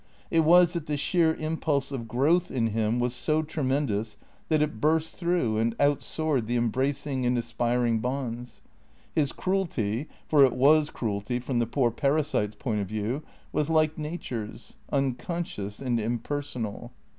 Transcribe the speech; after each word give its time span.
It 0.31 0.39
was 0.39 0.73
that 0.73 0.87
the 0.87 0.97
sheer 0.97 1.35
impulse 1.35 1.91
of 1.91 2.07
growth 2.07 2.49
in 2.49 2.69
him 2.69 2.99
was 2.99 3.13
so 3.13 3.43
tremendous 3.43 4.17
that 4.49 4.63
it 4.63 4.81
burst 4.81 5.15
through 5.15 5.59
and 5.59 5.75
out 5.79 6.01
soared 6.01 6.47
the 6.47 6.57
em 6.57 6.69
bracing 6.69 7.23
and 7.23 7.37
aspiring 7.37 7.99
bonds. 7.99 8.61
His 9.13 9.31
cruelty 9.31 10.09
(for 10.27 10.43
it 10.43 10.53
was 10.53 10.89
cruelty 10.89 11.37
from 11.37 11.59
the 11.59 11.67
poor 11.67 11.91
parasite's 11.91 12.55
point 12.55 12.81
of 12.81 12.87
view) 12.87 13.21
was 13.53 13.69
like 13.69 13.95
Nature's, 13.95 14.75
un 14.91 15.13
conscious 15.13 15.79
and 15.79 15.99
impersonal. 15.99 16.93